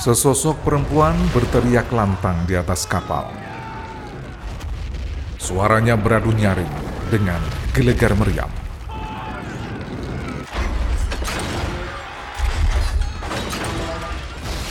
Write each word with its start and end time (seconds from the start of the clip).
Sesosok 0.00 0.64
perempuan 0.64 1.12
berteriak 1.28 1.92
lantang 1.92 2.48
di 2.48 2.56
atas 2.56 2.88
kapal. 2.88 3.28
Suaranya 5.36 5.92
beradu 5.92 6.32
nyaring 6.32 6.72
dengan 7.12 7.36
gelegar 7.76 8.16
meriam. 8.16 8.48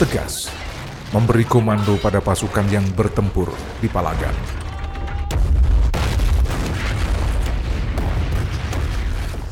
Tegas, 0.02 0.50
memberi 1.14 1.46
komando 1.46 1.94
pada 2.02 2.18
pasukan 2.18 2.66
yang 2.66 2.82
bertempur 2.98 3.54
di 3.78 3.86
Palagan. 3.86 4.34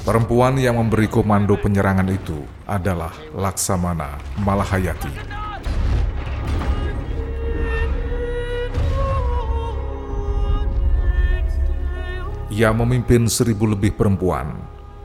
Perempuan 0.03 0.59
yang 0.59 0.75
memberi 0.75 1.07
komando 1.07 1.55
penyerangan 1.55 2.11
itu 2.11 2.43
adalah 2.67 3.15
Laksamana 3.31 4.19
Malahayati. 4.43 5.47
Ia 12.59 12.75
memimpin 12.75 13.31
seribu 13.31 13.71
lebih 13.71 13.95
perempuan, 13.95 14.51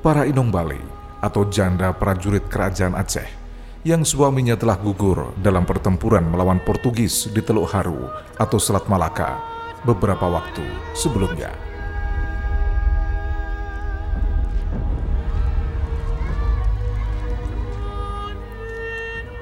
para 0.01 0.25
Inong 0.25 0.49
Bali 0.49 0.81
atau 1.21 1.45
janda 1.45 1.93
prajurit 1.93 2.49
kerajaan 2.49 2.97
Aceh 2.97 3.29
yang 3.85 4.01
suaminya 4.01 4.57
telah 4.57 4.73
gugur 4.73 5.37
dalam 5.37 5.61
pertempuran 5.61 6.33
melawan 6.33 6.57
Portugis 6.65 7.29
di 7.29 7.45
Teluk 7.45 7.69
Haru 7.69 8.09
atau 8.41 8.57
Selat 8.57 8.89
Malaka 8.89 9.37
beberapa 9.85 10.25
waktu 10.33 10.65
sebelumnya. 10.97 11.53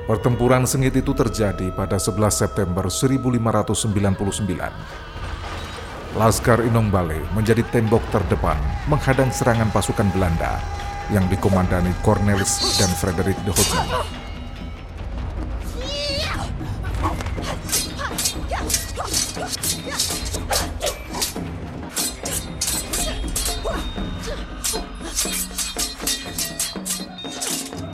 Pertempuran 0.03 0.67
sengit 0.67 0.99
itu 0.99 1.15
terjadi 1.15 1.71
pada 1.71 1.95
11 1.95 2.27
September 2.27 2.91
1599. 2.91 5.10
Laskar 6.11 6.59
Inong 6.67 6.91
Bale 6.91 7.23
menjadi 7.31 7.63
tembok 7.71 8.03
terdepan 8.11 8.59
menghadang 8.91 9.31
serangan 9.31 9.71
pasukan 9.71 10.11
Belanda 10.11 10.59
yang 11.07 11.23
dikomandani 11.31 11.95
Cornelis 12.03 12.75
dan 12.75 12.91
Frederick 12.99 13.39
de 13.47 13.51
Houtman. 13.55 13.87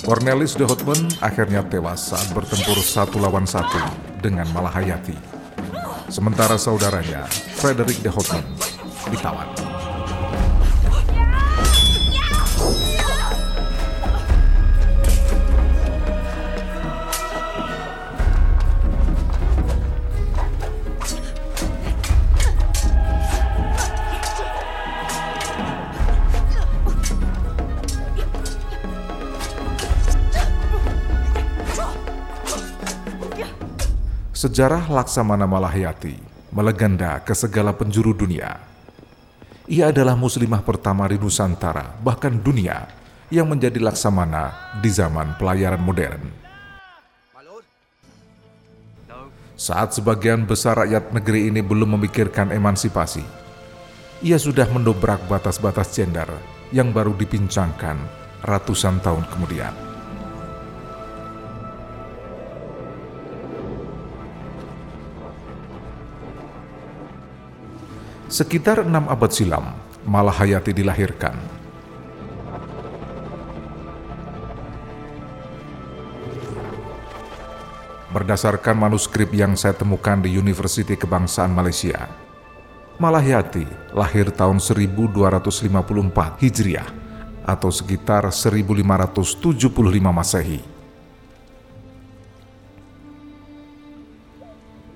Cornelis 0.01 0.57
de 0.57 0.66
Houtman 0.66 1.01
akhirnya 1.22 1.61
tewas 1.69 2.09
saat 2.09 2.34
bertempur 2.34 2.81
satu 2.81 3.22
lawan 3.22 3.45
satu 3.45 3.78
dengan 4.25 4.49
Malahayati. 4.57 5.47
Sementara 6.09 6.57
saudaranya, 6.57 7.28
Frederick 7.59 8.01
de 8.01 8.09
Houtman, 8.09 8.44
ditawan. 9.12 9.76
Sejarah 34.57 34.90
Laksamana 34.90 35.45
Malahayati 35.45 36.18
melegenda 36.50 37.22
ke 37.22 37.29
segala 37.38 37.78
penjuru 37.78 38.09
dunia. 38.09 38.57
Ia 39.69 39.94
adalah 39.94 40.18
muslimah 40.18 40.66
pertama 40.66 41.06
di 41.06 41.13
Nusantara, 41.13 41.94
bahkan 42.01 42.34
dunia, 42.34 42.90
yang 43.29 43.46
menjadi 43.53 43.78
laksamana 43.78 44.73
di 44.81 44.90
zaman 44.90 45.38
pelayaran 45.38 45.78
modern. 45.78 46.25
Saat 49.53 49.94
sebagian 50.01 50.50
besar 50.50 50.81
rakyat 50.81 51.13
negeri 51.13 51.53
ini 51.53 51.62
belum 51.62 51.94
memikirkan 51.94 52.50
emansipasi, 52.50 53.22
ia 54.25 54.41
sudah 54.41 54.66
mendobrak 54.73 55.22
batas-batas 55.29 55.94
gender 55.94 56.34
yang 56.73 56.90
baru 56.90 57.13
dipincangkan 57.13 58.01
ratusan 58.41 59.06
tahun 59.06 59.22
kemudian. 59.29 59.97
Sekitar 68.27 68.83
enam 68.83 69.07
abad 69.07 69.31
silam, 69.31 69.71
Malahayati 70.03 70.75
dilahirkan. 70.75 71.31
Berdasarkan 78.11 78.75
manuskrip 78.75 79.31
yang 79.31 79.55
saya 79.55 79.79
temukan 79.79 80.19
di 80.19 80.35
University 80.35 80.99
Kebangsaan 80.99 81.55
Malaysia, 81.55 82.11
Malahayati 82.99 83.95
lahir 83.95 84.27
tahun 84.35 84.59
1254 84.59 85.71
Hijriah 86.43 86.89
atau 87.47 87.71
sekitar 87.71 88.27
1575 88.27 89.39
Masehi. 90.03 90.59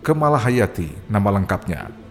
Kemalahayati 0.04 1.08
nama 1.08 1.32
lengkapnya 1.32 2.11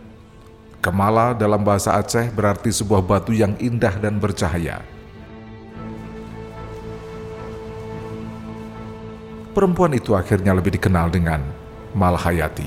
Kemala 0.80 1.36
dalam 1.36 1.60
bahasa 1.60 1.92
Aceh 2.00 2.32
berarti 2.32 2.72
sebuah 2.72 3.04
batu 3.04 3.36
yang 3.36 3.52
indah 3.60 4.00
dan 4.00 4.16
bercahaya. 4.16 4.80
Perempuan 9.52 9.92
itu 9.92 10.16
akhirnya 10.16 10.56
lebih 10.56 10.80
dikenal 10.80 11.12
dengan 11.12 11.44
Malhayati. 11.92 12.65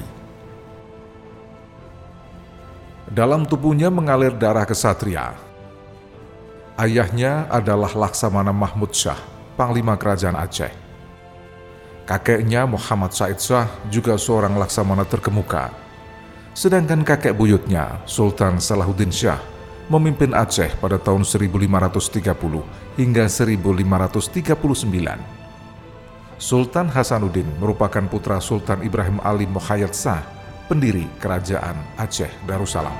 Dalam 3.10 3.50
tubuhnya 3.50 3.90
mengalir 3.90 4.38
darah 4.38 4.70
kesatria. 4.70 5.34
Ayahnya 6.78 7.50
adalah 7.50 7.98
Laksamana 7.98 8.54
Mahmud 8.54 8.94
Shah, 8.94 9.18
Panglima 9.58 9.98
Kerajaan 9.98 10.38
Aceh. 10.38 10.70
Kakeknya 12.06 12.70
Muhammad 12.70 13.10
Said 13.18 13.42
Shah 13.42 13.66
juga 13.90 14.22
seorang 14.22 14.54
laksamana 14.54 15.02
terkemuka 15.02 15.83
Sedangkan 16.54 17.02
kakek 17.02 17.34
buyutnya, 17.34 17.98
Sultan 18.06 18.62
Salahuddin 18.62 19.10
Shah, 19.10 19.42
memimpin 19.90 20.38
Aceh 20.38 20.70
pada 20.78 21.02
tahun 21.02 21.26
1530 21.26 22.22
hingga 22.94 23.26
1539. 23.26 24.54
Sultan 26.38 26.88
Hasanuddin 26.94 27.50
merupakan 27.58 28.06
putra 28.06 28.38
Sultan 28.38 28.86
Ibrahim 28.86 29.18
Ali 29.26 29.50
Mohayyad 29.50 29.98
Shah, 29.98 30.22
pendiri 30.70 31.10
Kerajaan 31.18 31.74
Aceh 31.98 32.30
Darussalam. 32.46 32.94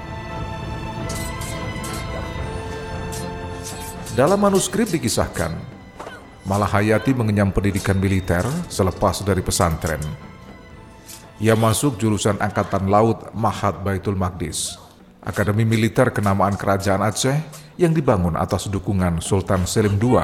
Dalam 4.18 4.42
manuskrip 4.42 4.90
dikisahkan, 4.90 5.74
Malahayati 6.44 7.16
mengenyam 7.16 7.56
pendidikan 7.56 7.96
militer 7.96 8.44
selepas 8.68 9.24
dari 9.24 9.40
pesantren 9.40 10.33
ia 11.44 11.60
masuk 11.60 12.00
jurusan 12.00 12.40
Angkatan 12.40 12.88
Laut 12.88 13.36
Mahat 13.36 13.84
Baitul 13.84 14.16
Maqdis, 14.16 14.80
Akademi 15.20 15.68
Militer 15.68 16.08
Kenamaan 16.08 16.56
Kerajaan 16.56 17.04
Aceh 17.04 17.36
yang 17.76 17.92
dibangun 17.92 18.40
atas 18.40 18.72
dukungan 18.72 19.20
Sultan 19.20 19.68
Selim 19.68 20.00
II, 20.00 20.24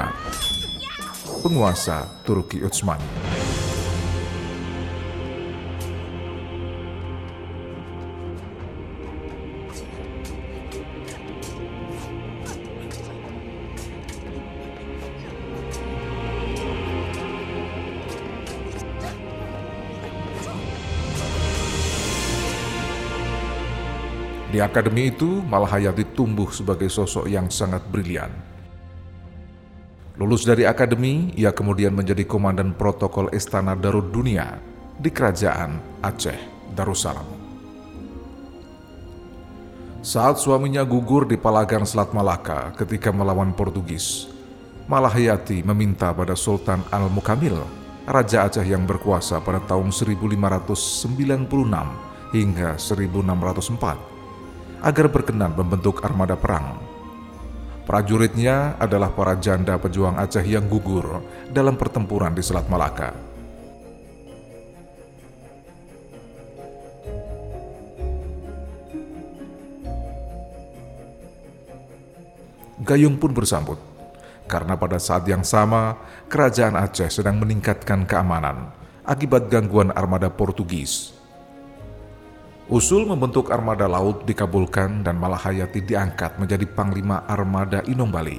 penguasa 1.44 2.08
Turki 2.24 2.64
Utsmani. 2.64 3.39
Di 24.50 24.58
akademi 24.58 25.14
itu, 25.14 25.46
Malahayati 25.46 26.18
tumbuh 26.18 26.50
sebagai 26.50 26.90
sosok 26.90 27.30
yang 27.30 27.54
sangat 27.54 27.86
brilian. 27.86 28.34
Lulus 30.18 30.42
dari 30.42 30.66
akademi, 30.66 31.30
ia 31.38 31.54
kemudian 31.54 31.94
menjadi 31.94 32.26
komandan 32.26 32.74
protokol 32.74 33.30
Istana 33.30 33.78
Darud 33.78 34.10
Dunia 34.10 34.58
di 34.98 35.14
Kerajaan 35.14 36.02
Aceh 36.02 36.36
Darussalam. 36.74 37.24
Saat 40.02 40.42
suaminya 40.42 40.82
gugur 40.82 41.30
di 41.30 41.38
Palagan 41.38 41.86
Selat 41.86 42.10
Malaka 42.12 42.74
ketika 42.74 43.14
melawan 43.14 43.54
Portugis, 43.54 44.34
Malahayati 44.90 45.62
meminta 45.62 46.10
pada 46.10 46.34
Sultan 46.34 46.82
Al-Mukamil 46.90 47.62
Raja 48.10 48.50
Aceh 48.50 48.66
yang 48.66 48.90
berkuasa 48.90 49.38
pada 49.46 49.62
tahun 49.62 49.94
1596 49.94 51.46
hingga 52.34 52.74
1604 52.82 54.19
agar 54.80 55.12
berkenan 55.12 55.54
membentuk 55.56 56.00
armada 56.04 56.40
perang. 56.40 56.80
Prajuritnya 57.90 58.78
adalah 58.78 59.10
para 59.10 59.34
janda 59.42 59.76
pejuang 59.82 60.16
Aceh 60.22 60.46
yang 60.46 60.70
gugur 60.70 61.26
dalam 61.50 61.74
pertempuran 61.74 62.38
di 62.38 62.46
Selat 62.46 62.70
Malaka. 62.70 63.12
Gayung 72.80 73.20
pun 73.20 73.36
bersambut 73.36 73.78
karena 74.50 74.74
pada 74.74 74.98
saat 74.98 75.28
yang 75.30 75.46
sama 75.46 75.98
kerajaan 76.26 76.74
Aceh 76.74 77.22
sedang 77.22 77.38
meningkatkan 77.38 78.06
keamanan 78.06 78.74
akibat 79.06 79.50
gangguan 79.50 79.94
armada 79.94 80.30
Portugis. 80.30 81.19
Usul 82.70 83.02
membentuk 83.02 83.50
armada 83.50 83.90
laut 83.90 84.30
dikabulkan 84.30 85.02
dan 85.02 85.18
Malahayati 85.18 85.82
diangkat 85.82 86.38
menjadi 86.38 86.70
panglima 86.70 87.26
armada 87.26 87.82
Inong 87.90 88.14
Bali. 88.14 88.38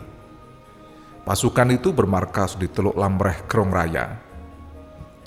Pasukan 1.26 1.74
itu 1.74 1.90
bermarkas 1.90 2.54
di 2.54 2.70
Teluk 2.70 2.94
Lambreh, 2.94 3.42
Krong 3.50 3.74
Raya. 3.74 4.22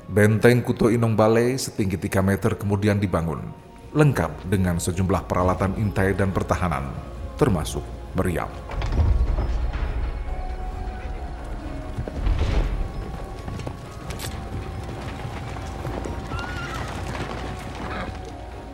Benteng 0.08 0.64
Kuto 0.64 0.88
Inong 0.88 1.20
Bale 1.20 1.60
setinggi 1.60 2.00
3 2.00 2.24
meter 2.24 2.56
kemudian 2.56 2.96
dibangun, 2.96 3.44
lengkap 3.92 4.48
dengan 4.48 4.80
sejumlah 4.80 5.28
peralatan 5.28 5.76
intai 5.84 6.16
dan 6.16 6.32
pertahanan, 6.32 6.88
termasuk 7.36 7.84
meriam. 8.16 8.48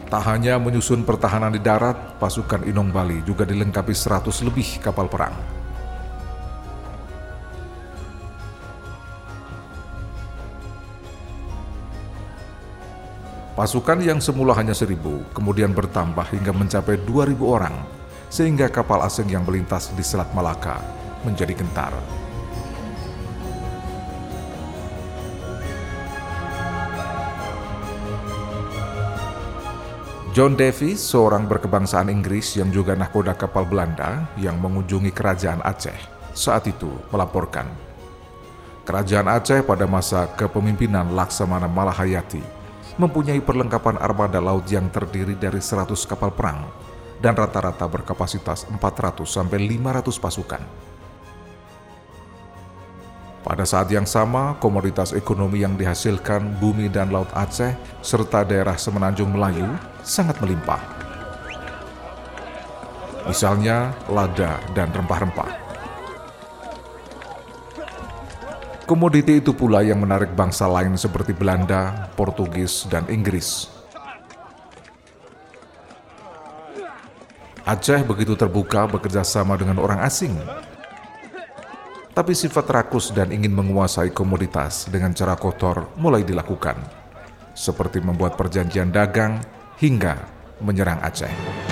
Tak 0.09 0.25
hanya 0.25 0.57
menyusun 0.57 1.05
pertahanan 1.05 1.53
di 1.53 1.61
darat, 1.61 2.17
pasukan 2.17 2.65
Inong 2.65 2.89
Bali 2.89 3.21
juga 3.21 3.45
dilengkapi 3.45 3.93
100 3.93 4.41
lebih 4.41 4.81
kapal 4.81 5.05
perang. 5.05 5.37
Pasukan 13.53 14.01
yang 14.01 14.17
semula 14.17 14.57
hanya 14.57 14.73
seribu, 14.73 15.21
kemudian 15.37 15.77
bertambah 15.77 16.25
hingga 16.33 16.57
mencapai 16.57 16.97
2000 17.05 17.45
orang, 17.45 17.77
sehingga 18.33 18.65
kapal 18.65 19.05
asing 19.05 19.29
yang 19.29 19.45
melintas 19.45 19.93
di 19.93 20.01
Selat 20.01 20.33
Malaka 20.33 20.81
menjadi 21.21 21.53
gentar. 21.53 21.93
John 30.29 30.53
Davis, 30.53 31.01
seorang 31.01 31.49
berkebangsaan 31.49 32.05
Inggris 32.13 32.53
yang 32.53 32.69
juga 32.69 32.93
nahkoda 32.93 33.33
kapal 33.33 33.65
Belanda 33.65 34.29
yang 34.37 34.61
mengunjungi 34.61 35.09
kerajaan 35.09 35.57
Aceh, 35.65 35.97
saat 36.37 36.69
itu 36.69 36.85
melaporkan. 37.09 37.65
Kerajaan 38.85 39.25
Aceh 39.25 39.65
pada 39.65 39.89
masa 39.89 40.29
kepemimpinan 40.37 41.17
Laksamana 41.17 41.65
Malahayati 41.65 42.45
mempunyai 43.01 43.41
perlengkapan 43.41 43.97
armada 43.97 44.37
laut 44.37 44.69
yang 44.69 44.85
terdiri 44.93 45.33
dari 45.33 45.57
100 45.57 45.97
kapal 46.05 46.29
perang 46.29 46.69
dan 47.17 47.33
rata-rata 47.33 47.89
berkapasitas 47.89 48.69
400 48.69 49.25
sampai 49.25 49.57
500 49.65 50.13
pasukan. 50.13 50.88
Pada 53.39 53.63
saat 53.63 53.87
yang 53.87 54.03
sama, 54.03 54.59
komoditas 54.59 55.15
ekonomi 55.15 55.63
yang 55.63 55.79
dihasilkan 55.79 56.59
bumi 56.59 56.91
dan 56.91 57.07
laut 57.07 57.31
Aceh 57.31 57.71
serta 58.03 58.43
daerah 58.43 58.75
semenanjung 58.75 59.31
Melayu 59.31 59.63
sangat 60.03 60.35
melimpah. 60.43 60.83
Misalnya 63.23 63.95
lada 64.11 64.59
dan 64.75 64.91
rempah-rempah. 64.91 65.71
Komoditi 68.83 69.39
itu 69.39 69.55
pula 69.55 69.85
yang 69.87 70.03
menarik 70.03 70.35
bangsa 70.35 70.67
lain 70.67 70.99
seperti 70.99 71.31
Belanda, 71.31 72.11
Portugis, 72.19 72.89
dan 72.91 73.07
Inggris. 73.07 73.71
Aceh 77.63 78.01
begitu 78.03 78.33
terbuka 78.35 78.89
bekerja 78.89 79.23
sama 79.23 79.55
dengan 79.55 79.77
orang 79.77 80.01
asing 80.01 80.35
tapi 82.19 82.35
sifat 82.35 82.67
rakus 82.67 83.15
dan 83.15 83.31
ingin 83.31 83.55
menguasai 83.55 84.11
komoditas 84.11 84.91
dengan 84.91 85.15
cara 85.15 85.39
kotor 85.39 85.95
mulai 85.95 86.27
dilakukan, 86.27 86.75
seperti 87.55 88.03
membuat 88.03 88.35
perjanjian 88.35 88.91
dagang 88.91 89.39
hingga 89.79 90.19
menyerang 90.59 90.99
Aceh. 90.99 91.68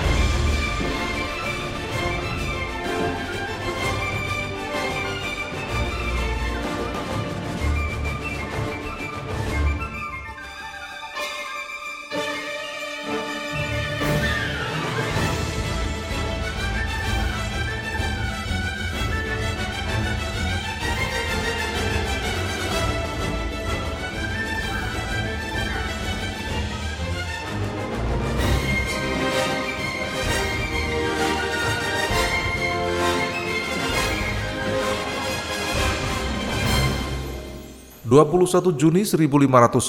21 38.08 38.72
Juni 38.80 39.04
1599, 39.04 39.84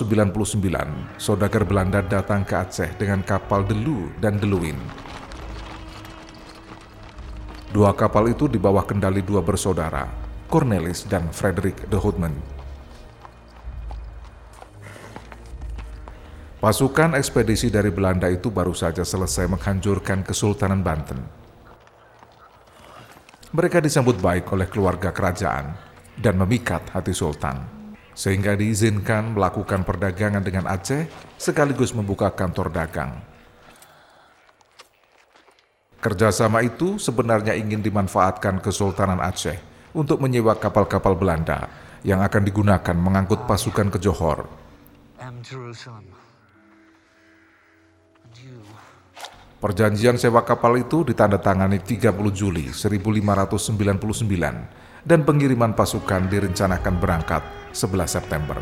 saudagar 1.16 1.64
Belanda 1.64 2.04
datang 2.04 2.44
ke 2.44 2.52
Aceh 2.52 3.00
dengan 3.00 3.24
kapal 3.24 3.64
Delu 3.64 4.12
dan 4.20 4.36
Deluin. 4.36 4.76
Dua 7.72 7.96
kapal 7.96 8.36
itu 8.36 8.52
di 8.52 8.60
bawah 8.60 8.84
kendali 8.84 9.24
dua 9.24 9.40
bersaudara, 9.40 10.04
Cornelis 10.52 11.08
dan 11.08 11.32
Frederick 11.32 11.88
de 11.88 11.96
Houtman. 11.96 12.36
Pasukan 16.60 17.16
ekspedisi 17.16 17.72
dari 17.72 17.88
Belanda 17.88 18.28
itu 18.28 18.52
baru 18.52 18.76
saja 18.76 19.08
selesai 19.08 19.48
menghancurkan 19.48 20.28
Kesultanan 20.28 20.84
Banten. 20.84 21.24
Mereka 23.56 23.80
disambut 23.80 24.20
baik 24.20 24.52
oleh 24.52 24.68
keluarga 24.68 25.16
kerajaan 25.16 25.72
dan 26.20 26.36
memikat 26.36 26.84
hati 26.92 27.16
Sultan 27.16 27.79
sehingga 28.20 28.60
diizinkan 28.60 29.32
melakukan 29.32 29.88
perdagangan 29.88 30.44
dengan 30.44 30.68
Aceh 30.68 31.08
sekaligus 31.40 31.96
membuka 31.96 32.28
kantor 32.36 32.68
dagang. 32.68 33.16
Kerjasama 36.04 36.60
itu 36.68 37.00
sebenarnya 37.00 37.56
ingin 37.56 37.80
dimanfaatkan 37.80 38.60
Kesultanan 38.60 39.24
Aceh 39.24 39.56
untuk 39.96 40.20
menyewa 40.20 40.60
kapal-kapal 40.60 41.16
Belanda 41.16 41.72
yang 42.04 42.20
akan 42.20 42.44
digunakan 42.44 42.96
mengangkut 42.96 43.48
pasukan 43.48 43.88
ke 43.88 44.00
Johor. 44.04 44.44
Perjanjian 49.60 50.16
sewa 50.16 50.48
kapal 50.48 50.80
itu 50.80 51.04
ditandatangani 51.08 51.84
30 51.84 52.16
Juli 52.32 52.72
1599 52.72 54.79
dan 55.04 55.24
pengiriman 55.24 55.72
pasukan 55.76 56.28
direncanakan 56.28 56.96
berangkat 57.00 57.44
11 57.72 58.08
September. 58.08 58.60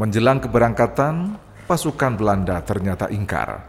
Menjelang 0.00 0.40
keberangkatan, 0.40 1.36
pasukan 1.68 2.16
Belanda 2.16 2.64
ternyata 2.64 3.12
ingkar. 3.12 3.68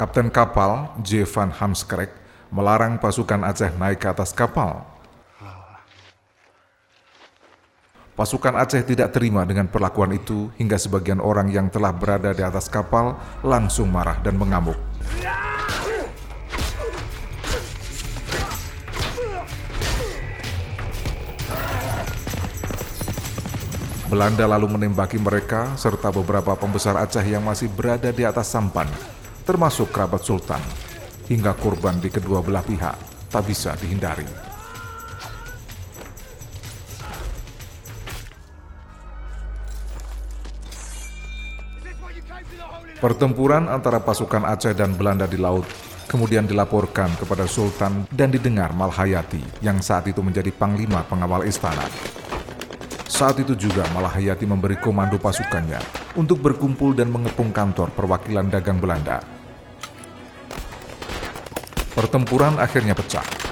Kapten 0.00 0.32
kapal 0.32 0.96
J. 1.04 1.28
van 1.28 1.52
Hamskrek 1.52 2.08
melarang 2.48 2.96
pasukan 2.96 3.44
Aceh 3.44 3.68
naik 3.76 4.00
ke 4.00 4.08
atas 4.08 4.32
kapal 4.32 4.88
Pasukan 8.20 8.52
Aceh 8.52 8.84
tidak 8.84 9.16
terima 9.16 9.48
dengan 9.48 9.64
perlakuan 9.64 10.12
itu 10.12 10.52
hingga 10.60 10.76
sebagian 10.76 11.24
orang 11.24 11.48
yang 11.48 11.72
telah 11.72 11.88
berada 11.88 12.36
di 12.36 12.44
atas 12.44 12.68
kapal 12.68 13.16
langsung 13.40 13.88
marah 13.88 14.20
dan 14.20 14.36
mengamuk. 14.36 14.76
Belanda 24.12 24.44
lalu 24.44 24.68
menembaki 24.68 25.16
mereka 25.16 25.72
serta 25.80 26.12
beberapa 26.12 26.52
pembesar 26.60 27.00
Aceh 27.00 27.24
yang 27.24 27.40
masih 27.40 27.72
berada 27.72 28.12
di 28.12 28.28
atas 28.28 28.52
sampan, 28.52 28.92
termasuk 29.48 29.88
kerabat 29.96 30.20
Sultan, 30.20 30.60
hingga 31.24 31.56
korban 31.56 31.96
di 31.96 32.12
kedua 32.12 32.44
belah 32.44 32.60
pihak 32.68 33.00
tak 33.32 33.48
bisa 33.48 33.72
dihindari. 33.80 34.49
Pertempuran 43.00 43.70
antara 43.72 44.04
pasukan 44.04 44.44
Aceh 44.44 44.76
dan 44.76 44.92
Belanda 44.92 45.24
di 45.24 45.40
laut 45.40 45.64
kemudian 46.10 46.42
dilaporkan 46.42 47.14
kepada 47.14 47.46
Sultan 47.46 48.10
dan 48.10 48.34
didengar 48.34 48.74
Malhayati 48.74 49.62
yang 49.62 49.78
saat 49.78 50.10
itu 50.10 50.18
menjadi 50.18 50.50
panglima 50.50 51.06
pengawal 51.06 51.46
istana. 51.46 51.86
Saat 53.06 53.38
itu 53.38 53.54
juga 53.54 53.86
Malahayati 53.94 54.42
memberi 54.42 54.74
komando 54.82 55.22
pasukannya 55.22 55.78
untuk 56.18 56.42
berkumpul 56.42 56.98
dan 56.98 57.14
mengepung 57.14 57.54
kantor 57.54 57.94
perwakilan 57.94 58.50
dagang 58.50 58.82
Belanda. 58.82 59.22
Pertempuran 61.94 62.58
akhirnya 62.58 62.94
pecah 62.98 63.49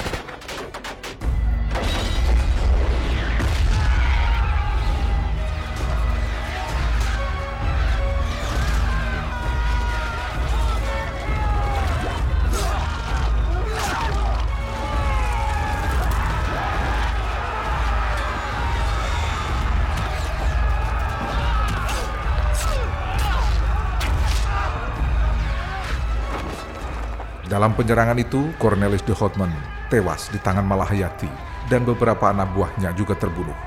Dalam 27.59 27.75
penyerangan 27.75 28.15
itu, 28.23 28.55
Cornelis 28.55 29.03
de 29.03 29.11
Houtman 29.11 29.51
tewas 29.91 30.31
di 30.31 30.39
tangan 30.39 30.63
Malahayati 30.63 31.27
dan 31.67 31.83
beberapa 31.83 32.31
anak 32.31 32.55
buahnya 32.55 32.95
juga 32.95 33.19
terbunuh. 33.19 33.59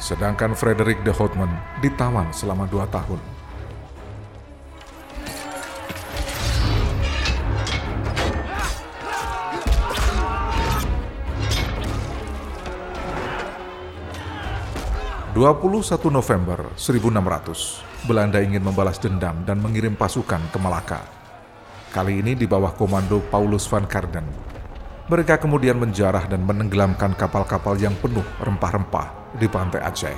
Sedangkan 0.00 0.56
Frederick 0.56 1.04
de 1.04 1.12
Houtman 1.12 1.52
ditawan 1.84 2.32
selama 2.32 2.64
dua 2.64 2.88
tahun. 2.88 3.20
...21 15.36 16.00
November 16.08 16.72
1600... 16.80 18.08
...Belanda 18.08 18.40
ingin 18.40 18.64
membalas 18.64 18.96
dendam 18.96 19.44
dan 19.44 19.60
mengirim 19.60 19.92
pasukan 19.92 20.40
ke 20.48 20.56
Malaka 20.56 21.23
kali 21.94 22.18
ini 22.18 22.34
di 22.34 22.50
bawah 22.50 22.74
komando 22.74 23.22
Paulus 23.30 23.70
van 23.70 23.86
Karden. 23.86 24.26
Mereka 25.06 25.38
kemudian 25.38 25.78
menjarah 25.78 26.26
dan 26.26 26.42
menenggelamkan 26.42 27.14
kapal-kapal 27.14 27.78
yang 27.78 27.94
penuh 28.02 28.26
rempah-rempah 28.42 29.38
di 29.38 29.46
pantai 29.46 29.78
Aceh. 29.78 30.16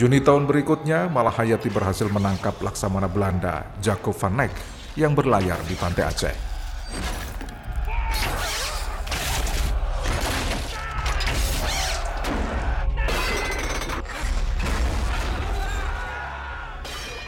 Juni 0.00 0.24
tahun 0.24 0.48
berikutnya, 0.48 1.12
Malahayati 1.12 1.68
berhasil 1.68 2.08
menangkap 2.08 2.56
laksamana 2.64 3.04
Belanda, 3.04 3.68
Jacob 3.84 4.16
van 4.16 4.48
Eyck, 4.48 4.56
yang 4.96 5.12
berlayar 5.12 5.60
di 5.68 5.76
pantai 5.76 6.08
Aceh. 6.08 6.49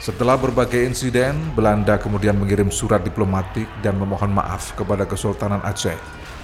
Setelah 0.02 0.34
berbagai 0.34 0.82
insiden, 0.82 1.54
Belanda 1.54 1.94
kemudian 1.94 2.34
mengirim 2.34 2.74
surat 2.74 3.06
diplomatik 3.06 3.70
dan 3.86 3.94
memohon 4.02 4.34
maaf 4.34 4.74
kepada 4.74 5.06
Kesultanan 5.06 5.62
Aceh 5.62 5.94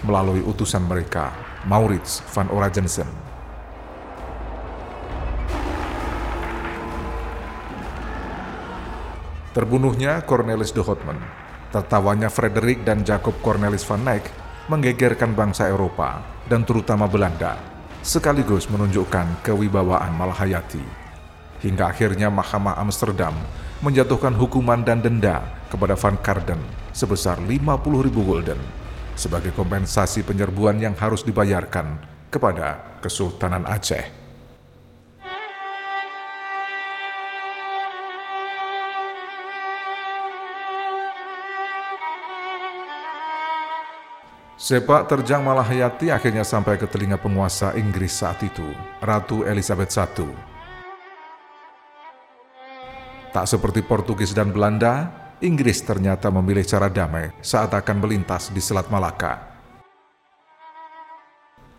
melalui 0.07 0.39
utusan 0.47 0.87
mereka, 0.87 1.35
Maurits 1.67 2.23
van 2.31 2.47
Oragensen. 2.55 3.11
Terbunuhnya 9.51 10.23
Cornelis 10.23 10.71
de 10.71 10.79
Houtman, 10.79 11.19
tertawanya 11.75 12.31
Frederick 12.31 12.87
dan 12.87 13.03
Jacob 13.03 13.35
Cornelis 13.43 13.83
van 13.83 14.07
Eyck 14.07 14.31
menggegerkan 14.71 15.35
bangsa 15.35 15.67
Eropa 15.67 16.23
dan 16.47 16.63
terutama 16.63 17.11
Belanda, 17.11 17.59
sekaligus 18.07 18.71
menunjukkan 18.71 19.43
kewibawaan 19.43 20.15
Malahayati 20.15 21.08
hingga 21.63 21.91
akhirnya 21.91 22.31
Mahkamah 22.31 22.79
Amsterdam 22.79 23.35
menjatuhkan 23.79 24.35
hukuman 24.35 24.83
dan 24.83 24.99
denda 24.99 25.47
kepada 25.71 25.95
Van 25.95 26.19
Karden 26.19 26.59
sebesar 26.91 27.39
50 27.39 28.07
ribu 28.07 28.27
gulden 28.27 28.59
sebagai 29.15 29.51
kompensasi 29.55 30.23
penyerbuan 30.23 30.79
yang 30.79 30.95
harus 30.95 31.27
dibayarkan 31.27 31.99
kepada 32.31 32.99
Kesultanan 33.03 33.67
Aceh. 33.67 34.19
Sepak 44.59 45.07
terjang 45.09 45.41
Malahayati 45.41 46.11
akhirnya 46.13 46.43
sampai 46.43 46.77
ke 46.77 46.85
telinga 46.91 47.17
penguasa 47.17 47.73
Inggris 47.79 48.21
saat 48.21 48.43
itu, 48.43 48.67
Ratu 49.01 49.47
Elizabeth 49.47 49.95
I 49.97 50.58
Tak 53.39 53.47
seperti 53.47 53.87
Portugis 53.87 54.35
dan 54.35 54.51
Belanda, 54.51 55.15
Inggris 55.39 55.79
ternyata 55.87 56.27
memilih 56.27 56.67
cara 56.67 56.91
damai 56.91 57.31
saat 57.39 57.71
akan 57.71 58.03
melintas 58.03 58.51
di 58.51 58.59
Selat 58.59 58.91
Malaka. 58.91 59.39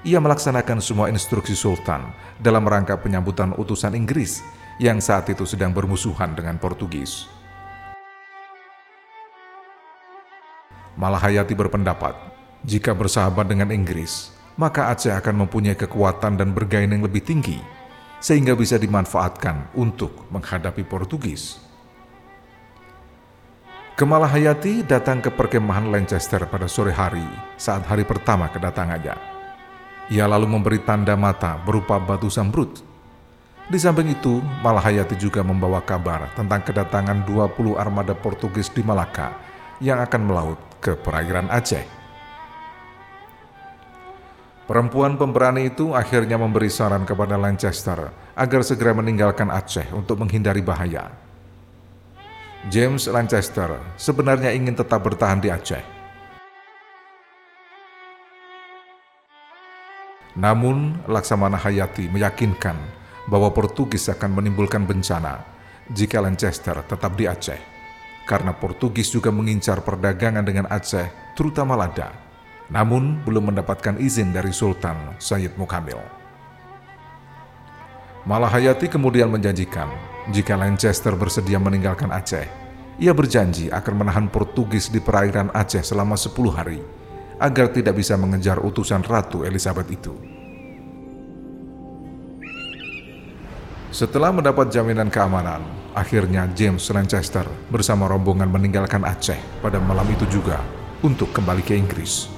Ia 0.07 0.23
melaksanakan 0.23 0.79
semua 0.79 1.11
instruksi 1.11 1.51
Sultan 1.59 2.15
dalam 2.39 2.63
rangka 2.63 2.95
penyambutan 2.95 3.51
utusan 3.59 3.91
Inggris 3.99 4.39
yang 4.79 5.03
saat 5.03 5.27
itu 5.27 5.43
sedang 5.43 5.75
bermusuhan 5.75 6.31
dengan 6.39 6.55
Portugis. 6.55 7.27
Malahayati 10.95 11.51
berpendapat, 11.51 12.15
jika 12.63 12.95
bersahabat 12.95 13.51
dengan 13.51 13.75
Inggris, 13.75 14.31
maka 14.55 14.87
Aceh 14.87 15.11
akan 15.11 15.43
mempunyai 15.43 15.75
kekuatan 15.75 16.39
dan 16.39 16.55
bergain 16.55 16.87
yang 16.87 17.03
lebih 17.03 17.19
tinggi, 17.19 17.59
sehingga 18.23 18.55
bisa 18.55 18.79
dimanfaatkan 18.79 19.75
untuk 19.75 20.31
menghadapi 20.31 20.87
Portugis. 20.87 21.59
Kemalahayati 23.99 24.87
datang 24.87 25.19
ke 25.19 25.27
perkemahan 25.27 25.91
Lancaster 25.91 26.47
pada 26.47 26.71
sore 26.71 26.95
hari 26.95 27.27
saat 27.59 27.83
hari 27.83 28.07
pertama 28.07 28.47
kedatangannya. 28.47 29.38
Ia 30.09 30.25
lalu 30.25 30.49
memberi 30.49 30.81
tanda 30.81 31.13
mata 31.13 31.53
berupa 31.61 32.01
batu 32.01 32.33
sambrut. 32.33 32.81
Di 33.69 33.77
samping 33.77 34.09
itu, 34.09 34.41
Malahayati 34.65 35.13
juga 35.13 35.45
membawa 35.45 35.85
kabar 35.85 36.33
tentang 36.33 36.65
kedatangan 36.65 37.21
20 37.29 37.77
armada 37.77 38.17
Portugis 38.17 38.73
di 38.73 38.81
Malaka 38.81 39.37
yang 39.77 40.01
akan 40.01 40.21
melaut 40.25 40.57
ke 40.81 40.97
perairan 40.97 41.45
Aceh. 41.53 41.85
Perempuan 44.65 45.17
pemberani 45.17 45.69
itu 45.69 45.93
akhirnya 45.93 46.41
memberi 46.41 46.69
saran 46.69 47.05
kepada 47.05 47.37
Lancaster 47.37 48.09
agar 48.33 48.61
segera 48.65 48.97
meninggalkan 48.97 49.53
Aceh 49.53 49.93
untuk 49.93 50.21
menghindari 50.21 50.65
bahaya. 50.65 51.13
James 52.73 53.05
Lancaster 53.05 53.77
sebenarnya 53.93 54.49
ingin 54.57 54.73
tetap 54.73 55.05
bertahan 55.05 55.37
di 55.37 55.53
Aceh, 55.53 55.81
Namun, 60.37 61.01
Laksamana 61.09 61.57
Hayati 61.57 62.05
meyakinkan 62.05 62.77
bahwa 63.25 63.49
Portugis 63.49 64.09
akan 64.09 64.41
menimbulkan 64.41 64.85
bencana 64.85 65.41
jika 65.89 66.21
Lancaster 66.21 66.85
tetap 66.85 67.17
di 67.17 67.25
Aceh, 67.25 67.57
karena 68.29 68.53
Portugis 68.53 69.09
juga 69.09 69.33
mengincar 69.33 69.81
perdagangan 69.81 70.45
dengan 70.45 70.69
Aceh, 70.69 71.33
terutama 71.33 71.73
lada, 71.73 72.13
namun 72.69 73.25
belum 73.25 73.53
mendapatkan 73.53 73.97
izin 73.97 74.29
dari 74.29 74.53
Sultan 74.53 75.17
Sayyid 75.17 75.57
Mukamil. 75.57 75.97
Malahayati 78.29 78.85
kemudian 78.85 79.33
menjanjikan 79.33 79.89
jika 80.29 80.53
Lancaster 80.53 81.17
bersedia 81.17 81.57
meninggalkan 81.57 82.13
Aceh, 82.13 82.45
Ia 82.99 83.15
berjanji 83.15 83.71
akan 83.71 83.95
menahan 83.95 84.27
Portugis 84.27 84.91
di 84.91 84.99
perairan 84.99 85.47
Aceh 85.55 85.87
selama 85.87 86.19
10 86.19 86.35
hari 86.51 86.98
agar 87.39 87.71
tidak 87.71 87.95
bisa 87.95 88.19
mengejar 88.19 88.59
utusan 88.59 89.01
Ratu 89.01 89.47
Elizabeth 89.47 89.87
itu. 89.87 90.13
Setelah 93.89 94.29
mendapat 94.29 94.69
jaminan 94.69 95.09
keamanan, 95.09 95.65
akhirnya 95.97 96.45
James 96.53 96.85
Lancaster 96.93 97.47
bersama 97.73 98.05
rombongan 98.05 98.45
meninggalkan 98.45 99.01
Aceh 99.01 99.39
pada 99.65 99.81
malam 99.81 100.05
itu 100.13 100.29
juga 100.29 100.61
untuk 101.01 101.33
kembali 101.33 101.65
ke 101.65 101.73
Inggris. 101.73 102.29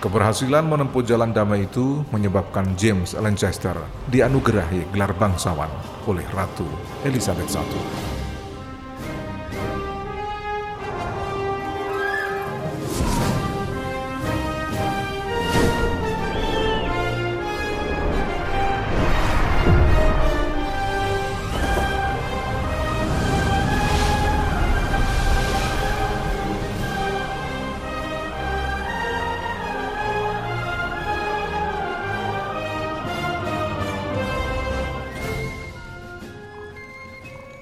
Keberhasilan 0.00 0.64
menempuh 0.64 1.04
jalan 1.04 1.32
damai 1.32 1.68
itu 1.68 2.04
menyebabkan 2.08 2.72
James 2.72 3.12
Lancaster 3.16 3.76
dianugerahi 4.08 4.88
gelar 4.96 5.12
bangsawan 5.12 5.68
oleh 6.08 6.24
Ratu 6.32 6.64
Elizabeth 7.04 7.52
I. 7.52 8.19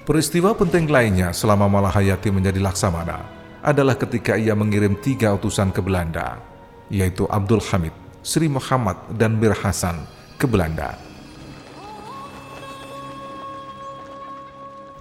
Peristiwa 0.09 0.57
penting 0.57 0.89
lainnya 0.89 1.29
selama 1.29 1.69
Malahayati 1.69 2.33
menjadi 2.33 2.57
laksamana 2.57 3.29
adalah 3.61 3.93
ketika 3.93 4.33
ia 4.33 4.57
mengirim 4.57 4.97
tiga 4.97 5.37
utusan 5.37 5.69
ke 5.69 5.85
Belanda, 5.85 6.41
yaitu 6.89 7.29
Abdul 7.29 7.61
Hamid, 7.69 7.93
Sri 8.25 8.49
Muhammad, 8.49 8.97
dan 9.13 9.37
Mir 9.37 9.53
Hasan 9.53 10.01
ke 10.41 10.49
Belanda. 10.49 10.97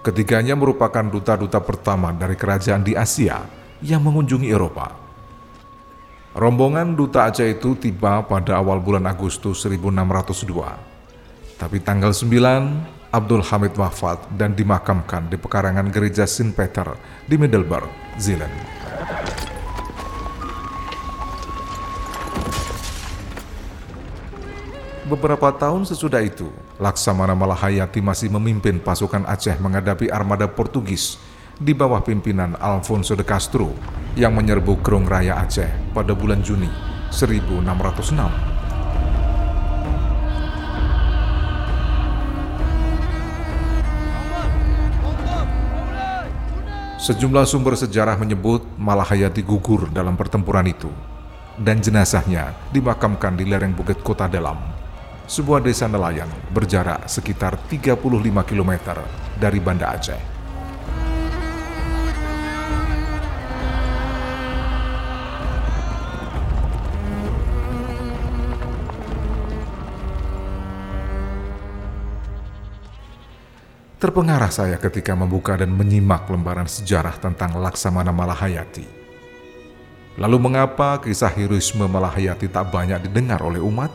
Ketiganya 0.05 0.53
merupakan 0.53 1.09
duta-duta 1.09 1.57
pertama 1.65 2.13
dari 2.13 2.37
kerajaan 2.37 2.85
di 2.85 2.93
Asia 2.93 3.49
yang 3.81 4.05
mengunjungi 4.05 4.53
Eropa. 4.53 4.93
Rombongan 6.37 6.93
duta 6.93 7.33
Aceh 7.33 7.49
itu 7.49 7.81
tiba 7.81 8.29
pada 8.29 8.61
awal 8.61 8.85
bulan 8.85 9.09
Agustus 9.09 9.65
1602. 9.65 11.57
Tapi 11.57 11.81
tanggal 11.81 12.13
9 12.13 12.98
Abdul 13.09 13.41
Hamid 13.41 13.73
wafat 13.73 14.21
dan 14.37 14.53
dimakamkan 14.53 15.33
di 15.33 15.41
pekarangan 15.41 15.89
gereja 15.89 16.29
St. 16.29 16.53
Peter 16.53 16.93
di 17.25 17.41
Middelburg, 17.41 17.89
Zealand. 18.21 18.53
Beberapa 25.09 25.49
tahun 25.57 25.89
sesudah 25.89 26.21
itu, 26.21 26.53
Laksamana 26.77 27.33
Malahayati 27.33 28.05
masih 28.05 28.29
memimpin 28.29 28.77
pasukan 28.77 29.25
Aceh 29.25 29.57
menghadapi 29.57 30.13
armada 30.13 30.45
Portugis 30.45 31.17
di 31.57 31.73
bawah 31.73 32.05
pimpinan 32.05 32.61
Alfonso 32.61 33.17
de 33.17 33.25
Castro 33.25 33.73
yang 34.21 34.37
menyerbu 34.37 34.85
Kerung 34.85 35.09
Raya 35.09 35.41
Aceh 35.41 35.97
pada 35.97 36.13
bulan 36.13 36.45
Juni 36.45 36.69
1606. 37.09 38.58
Sejumlah 47.09 47.49
sumber 47.49 47.73
sejarah 47.73 48.21
menyebut 48.21 48.69
Malahayati 48.77 49.41
gugur 49.41 49.89
dalam 49.89 50.13
pertempuran 50.13 50.69
itu 50.69 50.93
dan 51.57 51.81
jenazahnya 51.81 52.53
dimakamkan 52.69 53.33
di 53.33 53.49
lereng 53.49 53.73
Bukit 53.73 54.05
Kota 54.05 54.29
Dalam, 54.29 54.61
sebuah 55.25 55.65
desa 55.65 55.89
nelayan 55.89 56.29
berjarak 56.53 57.09
sekitar 57.09 57.57
35 57.65 57.97
km 58.45 58.73
dari 59.41 59.57
Banda 59.57 59.97
Aceh. 59.97 60.38
Terpengarah 73.99 74.55
saya 74.55 74.79
ketika 74.79 75.11
membuka 75.19 75.59
dan 75.59 75.75
menyimak 75.75 76.31
lembaran 76.31 76.71
sejarah 76.71 77.19
tentang 77.19 77.59
Laksamana 77.59 78.15
Malahayati. 78.15 78.87
Lalu 80.23 80.39
mengapa 80.39 81.03
kisah 81.03 81.27
heroisme 81.35 81.83
Malahayati 81.83 82.47
tak 82.47 82.71
banyak 82.71 83.11
didengar 83.11 83.43
oleh 83.43 83.59
umat? 83.59 83.91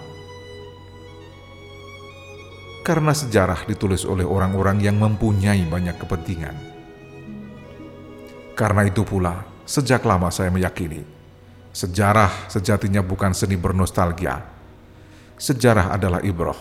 Karena 2.83 3.15
sejarah 3.15 3.63
ditulis 3.63 4.03
oleh 4.03 4.27
orang-orang 4.27 4.83
yang 4.83 4.99
mempunyai 4.99 5.63
banyak 5.71 5.95
kepentingan. 5.95 6.55
Karena 8.59 8.83
itu 8.83 9.07
pula, 9.07 9.47
sejak 9.63 10.03
lama 10.03 10.27
saya 10.35 10.51
meyakini, 10.51 10.99
sejarah 11.71 12.51
sejatinya 12.51 12.99
bukan 12.99 13.31
seni 13.31 13.55
bernostalgia. 13.55 14.43
Sejarah 15.39 15.95
adalah 15.95 16.19
ibroh, 16.19 16.59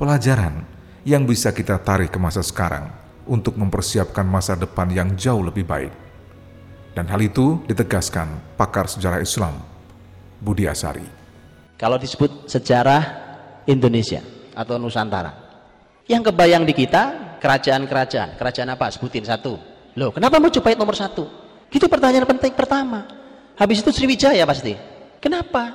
pelajaran 0.00 0.73
yang 1.04 1.28
bisa 1.28 1.52
kita 1.52 1.76
tarik 1.84 2.08
ke 2.08 2.18
masa 2.18 2.40
sekarang 2.40 2.88
untuk 3.28 3.60
mempersiapkan 3.60 4.24
masa 4.24 4.56
depan 4.56 4.88
yang 4.88 5.12
jauh 5.12 5.44
lebih 5.44 5.68
baik. 5.68 5.92
Dan 6.96 7.04
hal 7.12 7.20
itu 7.20 7.60
ditegaskan 7.68 8.56
pakar 8.56 8.88
sejarah 8.88 9.20
Islam, 9.20 9.60
Budi 10.40 10.64
Asari. 10.64 11.04
Kalau 11.76 12.00
disebut 12.00 12.48
sejarah 12.48 13.02
Indonesia 13.68 14.24
atau 14.56 14.80
Nusantara, 14.80 15.32
yang 16.08 16.24
kebayang 16.24 16.64
di 16.64 16.72
kita 16.72 17.36
kerajaan-kerajaan, 17.36 18.40
kerajaan 18.40 18.70
apa? 18.72 18.88
Sebutin 18.88 19.28
satu. 19.28 19.60
Loh, 20.00 20.10
kenapa 20.14 20.40
Majapahit 20.40 20.80
nomor 20.80 20.96
satu? 20.96 21.28
Itu 21.68 21.90
pertanyaan 21.90 22.24
penting 22.24 22.54
pertama. 22.56 23.04
Habis 23.58 23.84
itu 23.84 23.90
Sriwijaya 23.92 24.46
pasti. 24.46 24.72
Kenapa? 25.18 25.74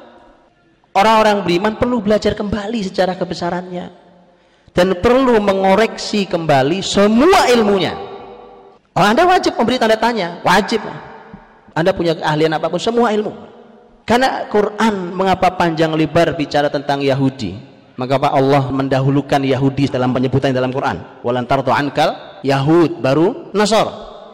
Orang-orang 0.96 1.46
beriman 1.46 1.78
perlu 1.78 2.02
belajar 2.02 2.34
kembali 2.34 2.80
sejarah 2.82 3.13
kebesarannya 3.20 4.09
dan 4.74 4.98
perlu 5.02 5.42
mengoreksi 5.42 6.30
kembali 6.30 6.82
semua 6.86 7.50
ilmunya. 7.50 7.96
Oh, 8.94 9.06
anda 9.06 9.24
wajib 9.26 9.56
memberi 9.56 9.80
tanda 9.80 9.96
tanya. 9.96 10.42
Wajib. 10.44 10.84
Anda 11.72 11.96
punya 11.96 12.18
keahlian 12.18 12.52
apa 12.52 12.68
pun 12.68 12.82
semua 12.82 13.14
ilmu. 13.14 13.32
Karena 14.04 14.50
Quran 14.50 15.14
mengapa 15.14 15.54
panjang 15.54 15.94
lebar 15.94 16.34
bicara 16.34 16.68
tentang 16.68 17.00
Yahudi? 17.00 17.56
Mengapa 17.96 18.32
Allah 18.32 18.72
mendahulukan 18.72 19.44
Yahudi 19.44 19.92
dalam 19.92 20.16
penyebutan 20.16 20.56
dalam 20.56 20.74
Quran? 20.74 21.22
Walantar 21.22 21.62
ankal 21.68 22.42
Yahud 22.42 23.04
baru 23.04 23.52
Nasor 23.52 23.88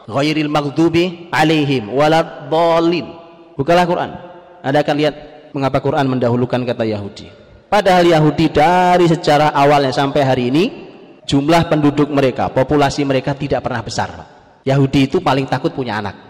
ghairil 0.05 0.47
maghdubi 0.53 1.33
alaihim 1.33 1.89
walad 1.89 2.47
bukalah 3.57 3.83
Quran. 3.89 4.11
Anda 4.61 4.85
akan 4.85 4.95
lihat 4.97 5.15
mengapa 5.53 5.81
Quran 5.81 6.05
mendahulukan 6.09 6.61
kata 6.61 6.85
Yahudi 6.85 7.44
Padahal 7.65 8.05
Yahudi 8.05 8.53
dari 8.53 9.09
sejarah 9.09 9.51
awalnya 9.51 9.91
sampai 9.91 10.21
hari 10.21 10.43
ini 10.53 10.63
jumlah 11.25 11.65
penduduk 11.67 12.07
mereka, 12.13 12.53
populasi 12.53 13.01
mereka 13.03 13.33
tidak 13.33 13.65
pernah 13.65 13.81
besar. 13.81 14.09
Yahudi 14.61 15.09
itu 15.09 15.17
paling 15.21 15.49
takut 15.49 15.73
punya 15.73 15.97
anak. 15.97 16.25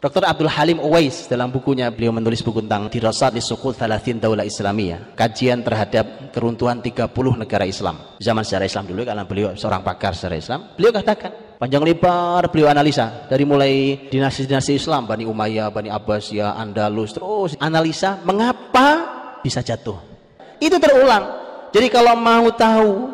Dr. 0.00 0.24
Abdul 0.24 0.48
Halim 0.48 0.80
Uwais 0.80 1.28
dalam 1.28 1.52
bukunya 1.52 1.92
beliau 1.92 2.08
menulis 2.08 2.40
buku 2.40 2.64
tentang 2.64 2.88
Dirasat 2.88 3.36
di 3.36 3.44
Sukul 3.44 3.76
Thalathin 3.76 4.16
Daulah 4.16 4.48
Islamiyah 4.48 5.12
kajian 5.12 5.60
terhadap 5.60 6.32
keruntuhan 6.32 6.80
30 6.80 7.12
negara 7.36 7.68
Islam 7.68 8.16
zaman 8.16 8.40
sejarah 8.40 8.64
Islam 8.64 8.88
dulu 8.88 9.04
karena 9.04 9.28
beliau 9.28 9.52
seorang 9.52 9.84
pakar 9.84 10.16
sejarah 10.16 10.40
Islam 10.40 10.60
beliau 10.72 10.96
katakan 10.96 11.60
panjang 11.60 11.84
lebar 11.84 12.48
beliau 12.48 12.72
analisa 12.72 13.28
dari 13.28 13.44
mulai 13.44 14.08
dinasti-dinasti 14.08 14.80
Islam 14.80 15.04
Bani 15.04 15.28
Umayyah, 15.28 15.68
Bani 15.68 15.92
Abbasiyah, 15.92 16.56
Andalus 16.56 17.12
terus 17.12 17.60
analisa 17.60 18.24
mengapa 18.24 18.88
bisa 19.44 19.60
jatuh 19.60 20.09
itu 20.60 20.76
terulang. 20.76 21.40
Jadi 21.72 21.88
kalau 21.88 22.14
mau 22.14 22.46
tahu 22.52 23.10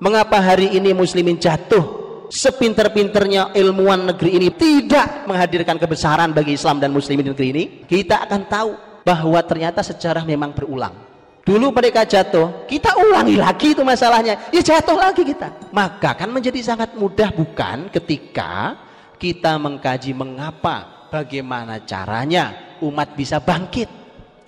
mengapa 0.00 0.40
hari 0.40 0.74
ini 0.74 0.96
muslimin 0.96 1.36
jatuh 1.36 1.98
sepinter-pinternya 2.28 3.56
ilmuwan 3.56 4.12
negeri 4.12 4.36
ini 4.36 4.48
tidak 4.52 5.24
menghadirkan 5.24 5.80
kebesaran 5.80 6.30
bagi 6.36 6.54
Islam 6.56 6.78
dan 6.78 6.92
muslimin 6.92 7.32
negeri 7.32 7.46
ini, 7.52 7.64
kita 7.88 8.24
akan 8.28 8.42
tahu 8.46 8.70
bahwa 9.02 9.40
ternyata 9.40 9.80
sejarah 9.80 10.22
memang 10.28 10.52
berulang. 10.52 10.92
Dulu 11.48 11.72
mereka 11.72 12.04
jatuh, 12.04 12.68
kita 12.68 12.92
ulangi 13.00 13.40
lagi 13.40 13.72
itu 13.72 13.80
masalahnya. 13.80 14.52
Ya 14.52 14.60
jatuh 14.60 15.00
lagi 15.00 15.24
kita. 15.24 15.72
Maka 15.72 16.12
kan 16.12 16.28
menjadi 16.28 16.60
sangat 16.60 16.92
mudah 16.92 17.32
bukan 17.32 17.88
ketika 17.88 18.76
kita 19.16 19.56
mengkaji 19.56 20.12
mengapa, 20.12 21.08
bagaimana 21.08 21.80
caranya 21.88 22.76
umat 22.84 23.16
bisa 23.16 23.40
bangkit. 23.40 23.97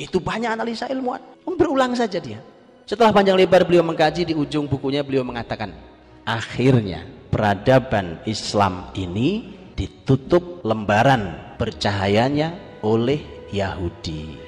Itu 0.01 0.17
banyak 0.17 0.49
analisa 0.49 0.89
ilmuwan. 0.89 1.21
Berulang 1.45 1.93
saja 1.93 2.17
dia. 2.17 2.41
Setelah 2.89 3.13
panjang 3.13 3.37
lebar 3.37 3.69
beliau 3.69 3.85
mengkaji 3.85 4.33
di 4.33 4.35
ujung 4.35 4.65
bukunya 4.65 5.05
beliau 5.05 5.21
mengatakan, 5.21 5.77
akhirnya 6.25 7.05
peradaban 7.29 8.17
Islam 8.25 8.89
ini 8.97 9.53
ditutup 9.77 10.65
lembaran 10.65 11.55
bercahayanya 11.61 12.81
oleh 12.81 13.21
Yahudi. 13.53 14.41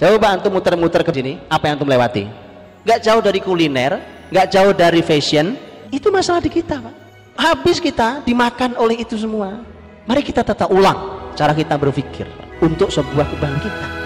Coba 0.00 0.34
antum 0.34 0.50
muter-muter 0.50 1.04
ke 1.06 1.12
sini, 1.14 1.38
apa 1.46 1.68
yang 1.68 1.78
antum 1.78 1.86
lewati? 1.86 2.26
Gak 2.82 3.06
jauh 3.06 3.22
dari 3.22 3.38
kuliner, 3.38 4.02
gak 4.34 4.50
jauh 4.50 4.74
dari 4.74 4.98
fashion, 5.04 5.54
itu 5.94 6.10
masalah 6.10 6.42
di 6.42 6.50
kita, 6.50 6.82
Pak. 6.82 6.94
Habis 7.38 7.78
kita 7.78 8.24
dimakan 8.26 8.74
oleh 8.80 8.98
itu 8.98 9.14
semua. 9.14 9.62
Mari 10.08 10.26
kita 10.26 10.42
tata 10.42 10.66
ulang 10.66 11.30
cara 11.38 11.54
kita 11.54 11.78
berpikir 11.78 12.26
untuk 12.58 12.90
sebuah 12.90 13.30
kebangkitan. 13.30 14.01